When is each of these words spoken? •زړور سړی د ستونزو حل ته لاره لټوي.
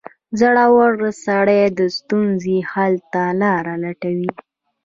•زړور 0.39 0.93
سړی 1.25 1.61
د 1.77 1.79
ستونزو 1.97 2.55
حل 2.71 2.93
ته 3.11 3.23
لاره 3.41 3.73
لټوي. 3.83 4.31